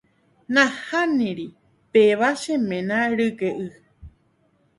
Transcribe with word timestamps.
Nahániri, 0.53 1.47
péva 1.91 2.29
che 2.41 2.53
ména 2.67 2.99
ryke'y. 3.17 3.67